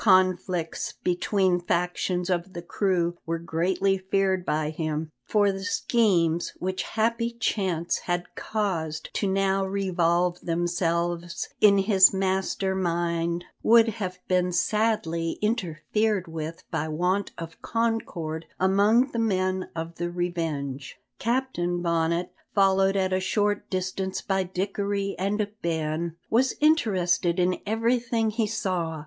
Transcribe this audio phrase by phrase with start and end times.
[0.15, 6.81] Conflicts between factions of the crew were greatly feared by him, for the schemes which
[6.97, 14.51] happy chance had caused to now revolve themselves in his master mind would have been
[14.51, 20.97] sadly interfered with by want of concord among the men of the Revenge.
[21.19, 28.31] Captain Bonnet, followed at a short distance by Dickory and Ben, was interested in everything
[28.31, 28.99] he saw.